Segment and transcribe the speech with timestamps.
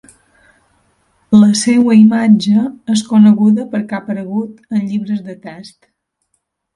[1.41, 2.63] La seua imatge
[2.93, 5.79] és coneguda perquè ha aparegut en llibres de text.